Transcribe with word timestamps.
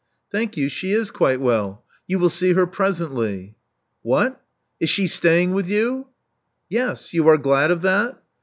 Thank 0.31 0.57
you, 0.57 0.67
she 0.67 0.93
is 0.93 1.11
quite 1.11 1.39
well. 1.39 1.83
You 2.07 2.17
will 2.17 2.31
see 2.31 2.53
her 2.53 2.65
presently." 2.65 3.53
*'What! 4.01 4.41
Is 4.79 4.89
she 4.89 5.05
staying 5.05 5.53
with 5.53 5.67
you?" 5.69 6.07
Yes. 6.69 7.13
You 7.13 7.27
are 7.27 7.37
glad 7.37 7.69
of 7.69 7.83
that?" 7.83 8.19